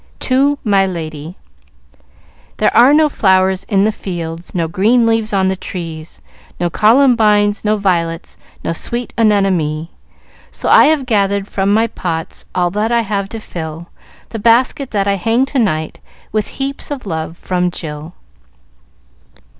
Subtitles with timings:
[0.19, 1.37] "TO MY LADY
[2.57, 6.03] "There are no flowers in the fields, No green leaves on the tree,
[6.59, 9.89] No columbines, no violets, No sweet anemone.
[10.49, 13.89] So I have gathered from my pots All that I have to fill
[14.29, 15.99] The basket that I hang to night,
[16.31, 18.13] With heaps of love from Jill."